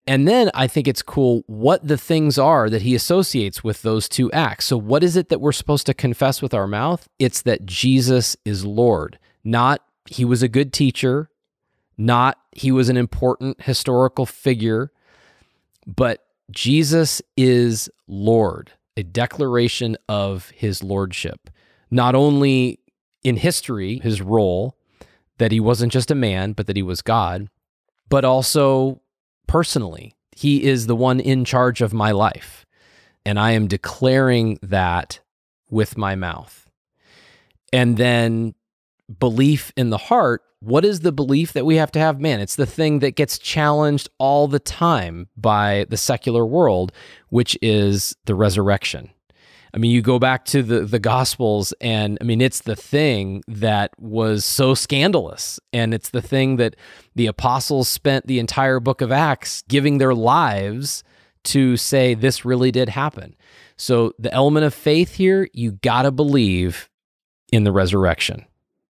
[0.07, 4.09] And then I think it's cool what the things are that he associates with those
[4.09, 4.65] two acts.
[4.65, 7.07] So, what is it that we're supposed to confess with our mouth?
[7.19, 11.29] It's that Jesus is Lord, not he was a good teacher,
[11.97, 14.91] not he was an important historical figure,
[15.85, 21.49] But Jesus is Lord, a declaration of his lordship,
[21.89, 22.79] not only
[23.23, 24.77] in history, his role,
[25.37, 27.49] that he wasn't just a man, but that he was God,
[28.09, 29.01] but also
[29.47, 30.15] personally.
[30.35, 32.65] He is the one in charge of my life.
[33.25, 35.19] And I am declaring that
[35.69, 36.69] with my mouth.
[37.71, 38.55] And then
[39.19, 40.43] belief in the heart.
[40.59, 42.19] What is the belief that we have to have?
[42.19, 46.91] Man, it's the thing that gets challenged all the time by the secular world,
[47.29, 49.09] which is the resurrection.
[49.73, 53.41] I mean, you go back to the the Gospels, and I mean, it's the thing
[53.47, 56.75] that was so scandalous, and it's the thing that
[57.15, 61.03] the apostles spent the entire book of Acts giving their lives
[61.43, 63.35] to say this really did happen.
[63.77, 66.89] So the element of faith here, you got to believe
[67.51, 68.45] in the resurrection.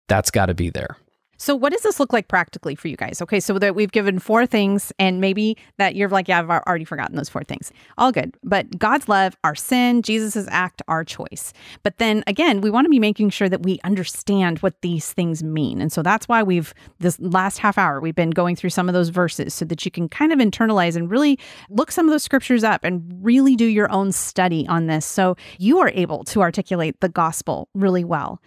[0.08, 0.96] That's got to be there.
[1.40, 3.22] So, what does this look like practically for you guys?
[3.22, 6.84] Okay, so that we've given four things, and maybe that you're like, yeah, I've already
[6.84, 7.70] forgotten those four things.
[7.96, 8.36] All good.
[8.42, 11.52] But God's love, our sin, Jesus's act, our choice.
[11.84, 15.44] But then again, we want to be making sure that we understand what these things
[15.44, 15.80] mean.
[15.80, 18.92] And so that's why we've, this last half hour, we've been going through some of
[18.92, 21.38] those verses so that you can kind of internalize and really
[21.70, 25.06] look some of those scriptures up and really do your own study on this.
[25.06, 28.40] So you are able to articulate the gospel really well.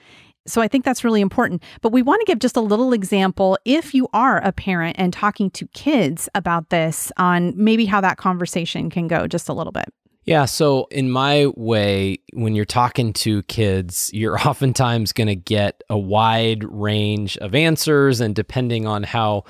[0.47, 1.61] So I think that's really important.
[1.81, 5.13] But we want to give just a little example if you are a parent and
[5.13, 9.71] talking to kids about this on maybe how that conversation can go just a little
[9.71, 9.93] bit.
[10.25, 10.45] Yeah.
[10.45, 15.97] So, in my way, when you're talking to kids, you're oftentimes going to get a
[15.97, 18.21] wide range of answers.
[18.21, 19.45] And depending on how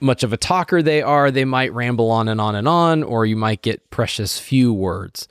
[0.00, 3.26] much of a talker they are, they might ramble on and on and on, or
[3.26, 5.28] you might get precious few words.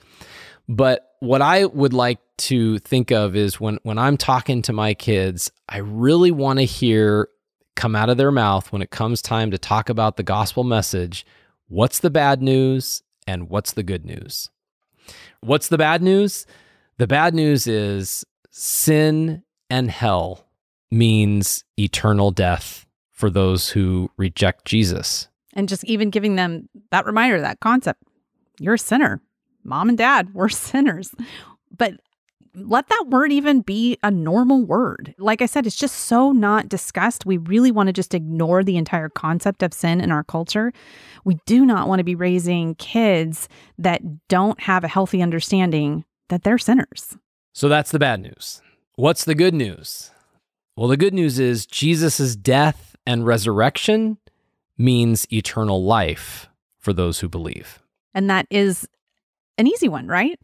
[0.68, 4.94] But what I would like to think of is when when I'm talking to my
[4.94, 7.28] kids, I really want to hear
[7.76, 11.26] come out of their mouth when it comes time to talk about the gospel message,
[11.68, 14.50] what's the bad news and what's the good news?
[15.40, 16.46] What's the bad news?
[16.98, 20.46] The bad news is sin and hell
[20.90, 25.28] means eternal death for those who reject Jesus.
[25.54, 28.02] And just even giving them that reminder, that concept,
[28.58, 29.20] you're a sinner.
[29.64, 31.14] Mom and dad, we're sinners.
[31.76, 31.94] But
[32.54, 35.14] let that word even be a normal word.
[35.18, 37.26] Like I said, it's just so not discussed.
[37.26, 40.72] We really want to just ignore the entire concept of sin in our culture.
[41.24, 43.48] We do not want to be raising kids
[43.78, 47.16] that don't have a healthy understanding that they're sinners.
[47.52, 48.62] So that's the bad news.
[48.96, 50.10] What's the good news?
[50.76, 54.18] Well, the good news is Jesus' death and resurrection
[54.76, 56.48] means eternal life
[56.78, 57.80] for those who believe.
[58.12, 58.88] And that is
[59.58, 60.38] an easy one, right?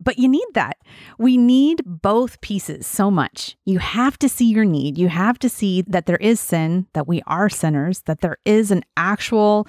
[0.00, 0.78] But you need that.
[1.18, 3.56] We need both pieces so much.
[3.64, 4.98] You have to see your need.
[4.98, 8.70] You have to see that there is sin, that we are sinners, that there is
[8.70, 9.66] an actual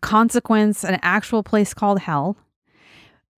[0.00, 2.36] consequence, an actual place called hell.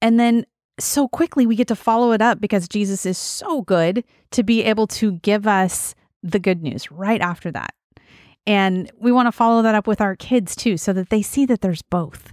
[0.00, 0.46] And then
[0.78, 4.62] so quickly we get to follow it up because Jesus is so good to be
[4.62, 7.74] able to give us the good news right after that.
[8.46, 11.46] And we want to follow that up with our kids too, so that they see
[11.46, 12.32] that there's both.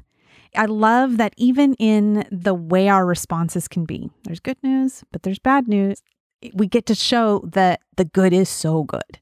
[0.56, 5.24] I love that even in the way our responses can be, there's good news, but
[5.24, 6.02] there's bad news.
[6.54, 9.20] We get to show that the good is so good.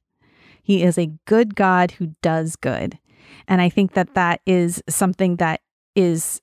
[0.62, 3.00] He is a good God who does good.
[3.48, 5.62] And I think that that is something that
[5.96, 6.42] is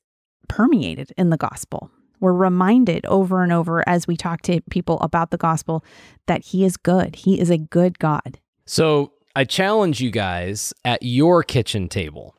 [0.49, 1.91] permeated in the gospel.
[2.21, 5.85] We're reminded over and over as we talk to people about the gospel
[6.27, 7.17] that he is good.
[7.17, 8.39] He is a good God.
[8.67, 12.37] So I challenge you guys at your kitchen table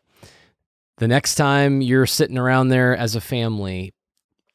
[0.97, 3.93] the next time you're sitting around there as a family,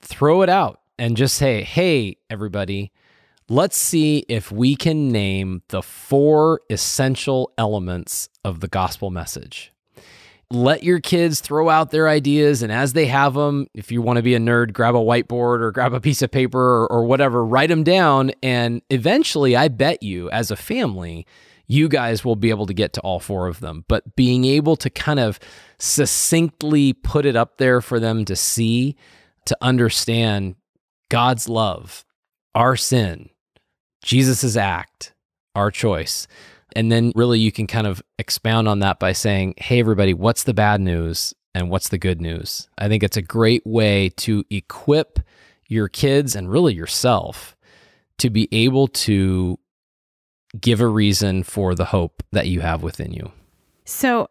[0.00, 2.92] throw it out and just say, hey, everybody,
[3.48, 9.72] let's see if we can name the four essential elements of the gospel message.
[10.52, 14.16] Let your kids throw out their ideas, and as they have them, if you want
[14.16, 17.04] to be a nerd, grab a whiteboard or grab a piece of paper or, or
[17.04, 18.32] whatever, write them down.
[18.42, 21.24] And eventually, I bet you, as a family,
[21.70, 23.84] you guys will be able to get to all four of them.
[23.86, 25.38] But being able to kind of
[25.78, 28.96] succinctly put it up there for them to see,
[29.46, 30.56] to understand
[31.10, 32.04] God's love,
[32.56, 33.30] our sin,
[34.02, 35.14] Jesus's act,
[35.54, 36.26] our choice.
[36.74, 40.42] And then really you can kind of expound on that by saying, hey, everybody, what's
[40.42, 42.68] the bad news and what's the good news?
[42.78, 45.20] I think it's a great way to equip
[45.68, 47.56] your kids and really yourself
[48.18, 49.56] to be able to
[50.58, 53.32] give a reason for the hope that you have within you.
[53.84, 54.28] So,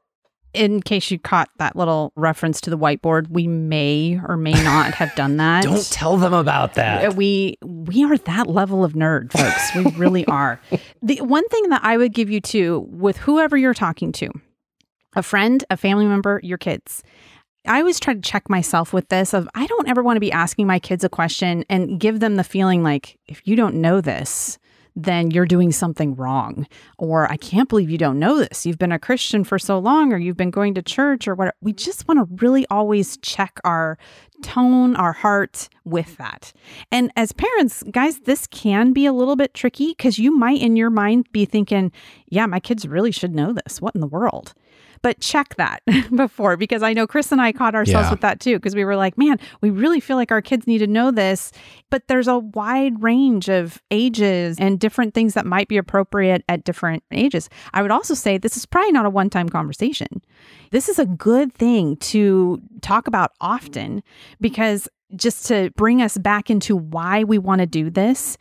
[0.54, 4.94] in case you caught that little reference to the whiteboard, we may or may not
[4.96, 5.64] have done that.
[5.64, 7.16] Don't tell them about that.
[7.16, 9.76] We we are that level of nerd, folks.
[9.76, 10.60] We really are.
[11.02, 14.30] The one thing that I would give you to with whoever you're talking to,
[15.16, 17.04] a friend, a family member, your kids,
[17.66, 20.32] I always try to check myself with this of I don't ever want to be
[20.32, 24.02] asking my kids a question and give them the feeling like if you don't know
[24.02, 24.58] this,
[24.96, 26.68] then you're doing something wrong.
[26.98, 28.66] Or I can't believe you don't know this.
[28.66, 31.56] You've been a Christian for so long, or you've been going to church, or what.
[31.62, 33.98] We just want to really always check our
[34.42, 36.54] tone, our heart with that.
[36.92, 40.76] And as parents, guys, this can be a little bit tricky because you might in
[40.76, 41.92] your mind be thinking,
[42.28, 43.82] yeah, my kids really should know this.
[43.82, 44.54] What in the world?
[45.02, 45.82] But check that
[46.16, 48.12] before because I know Chris and I caught ourselves yeah.
[48.12, 50.80] with that too because we were like, man, we really feel like our kids need
[50.80, 51.52] to know this.
[51.90, 56.64] But there's a wide range of ages and different things that might be appropriate at
[56.64, 57.50] different ages.
[57.74, 60.22] I would also say this is probably not a one time conversation.
[60.72, 64.04] This is a good thing to talk about often
[64.40, 68.38] because just to bring us back into why we want to do this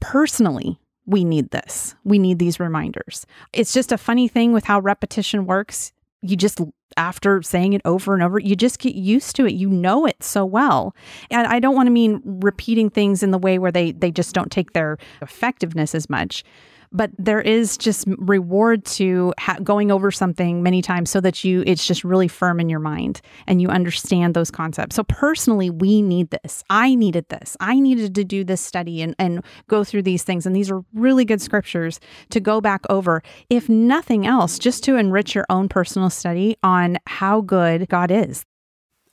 [0.00, 0.78] personally
[1.08, 1.96] we need this.
[2.04, 3.26] We need these reminders.
[3.54, 5.92] It's just a funny thing with how repetition works.
[6.20, 6.60] You just,
[6.98, 9.54] after saying it over and over, you just get used to it.
[9.54, 10.94] You know it so well.
[11.30, 14.34] And I don't want to mean repeating things in the way where they, they just
[14.34, 16.44] don't take their effectiveness as much
[16.92, 21.62] but there is just reward to ha- going over something many times so that you
[21.66, 24.96] it's just really firm in your mind and you understand those concepts.
[24.96, 26.64] So personally we need this.
[26.70, 27.56] I needed this.
[27.60, 30.46] I needed to do this study and, and go through these things.
[30.46, 33.22] And these are really good scriptures to go back over.
[33.50, 38.44] If nothing else just to enrich your own personal study on how good god is.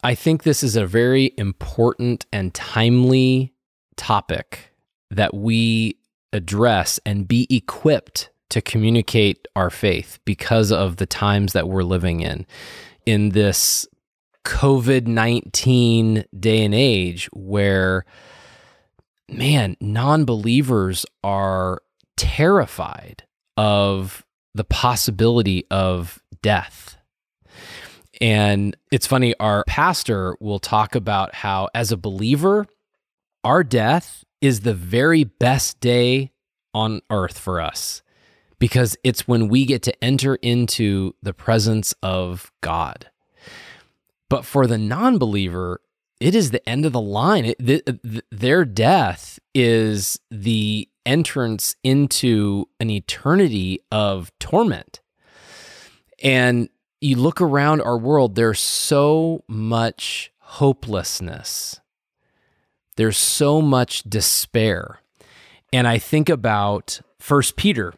[0.03, 3.53] I think this is a very important and timely
[3.95, 4.71] topic
[5.09, 5.97] that we
[6.33, 12.21] address and be equipped to communicate our faith because of the times that we're living
[12.21, 12.45] in.
[13.05, 13.87] In this
[14.45, 18.05] COVID 19 day and age where,
[19.29, 21.81] man, non believers are
[22.15, 23.23] terrified
[23.57, 26.97] of the possibility of death.
[28.21, 32.65] And it's funny, our pastor will talk about how, as a believer,
[33.43, 36.31] our death is the very best day
[36.73, 38.01] on earth for us
[38.59, 43.09] because it's when we get to enter into the presence of God.
[44.29, 45.81] But for the non believer,
[46.19, 47.45] it is the end of the line.
[47.45, 55.01] It, the, their death is the entrance into an eternity of torment.
[56.23, 56.69] And
[57.01, 61.79] you look around our world, there's so much hopelessness
[62.95, 64.99] there's so much despair.
[65.73, 67.93] And I think about 1 Peter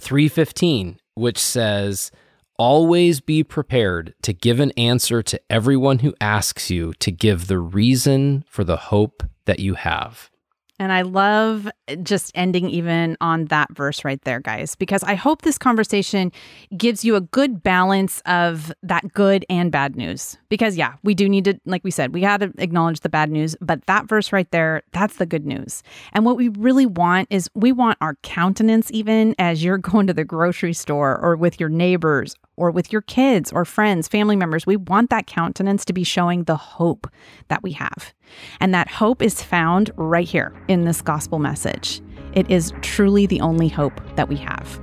[0.00, 2.10] 3:15, which says,
[2.58, 7.58] "Always be prepared to give an answer to everyone who asks you to give the
[7.58, 10.30] reason for the hope that you have."
[10.78, 11.68] And I love
[12.02, 16.32] just ending even on that verse right there, guys, because I hope this conversation
[16.76, 20.36] gives you a good balance of that good and bad news.
[20.50, 23.30] Because, yeah, we do need to, like we said, we got to acknowledge the bad
[23.30, 25.82] news, but that verse right there, that's the good news.
[26.12, 30.14] And what we really want is we want our countenance, even as you're going to
[30.14, 34.66] the grocery store or with your neighbors or with your kids or friends, family members.
[34.66, 37.08] We want that countenance to be showing the hope
[37.48, 38.12] that we have.
[38.60, 42.00] And that hope is found right here in this gospel message.
[42.32, 44.80] It is truly the only hope that we have.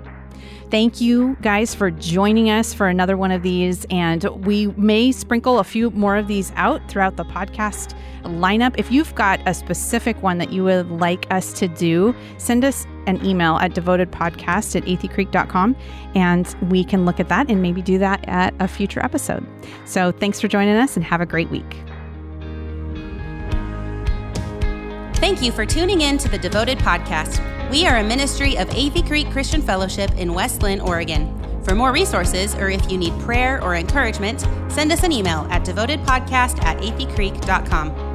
[0.73, 3.85] Thank you guys for joining us for another one of these.
[3.91, 8.73] And we may sprinkle a few more of these out throughout the podcast lineup.
[8.79, 12.87] If you've got a specific one that you would like us to do, send us
[13.05, 15.75] an email at devotedpodcast at atheycreek.com
[16.15, 19.45] and we can look at that and maybe do that at a future episode.
[19.85, 21.83] So thanks for joining us and have a great week.
[25.23, 27.39] Thank you for tuning in to the Devoted Podcast.
[27.71, 31.33] We are a ministry of Athey Creek Christian Fellowship in West Linn, Oregon.
[31.63, 35.63] For more resources, or if you need prayer or encouragement, send us an email at
[35.63, 38.12] devotedpodcast at atheycreek.com.